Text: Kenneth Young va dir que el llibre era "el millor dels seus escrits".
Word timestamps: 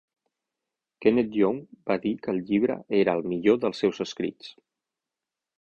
Kenneth 1.05 1.35
Young 1.41 1.59
va 1.91 1.97
dir 2.07 2.13
que 2.23 2.33
el 2.37 2.41
llibre 2.49 2.79
era 3.03 3.17
"el 3.21 3.25
millor 3.35 3.63
dels 3.67 3.85
seus 3.85 4.03
escrits". 4.07 4.53